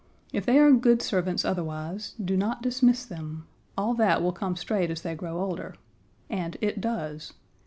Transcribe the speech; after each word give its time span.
If 0.33 0.47
they 0.47 0.57
are 0.57 0.71
good 0.71 1.03
servants 1.03 1.45
otherwise, 1.45 2.13
do 2.13 2.35
not 2.35 2.63
dismiss 2.63 3.05
them; 3.05 3.45
all 3.77 3.93
that 3.93 4.23
will 4.23 4.31
come 4.33 4.55
straight 4.55 4.89
as 4.89 5.03
they 5.03 5.13
grow 5.13 5.39
older, 5.39 5.75
and 6.27 6.57
it 6.59 6.81
does! 6.81 7.33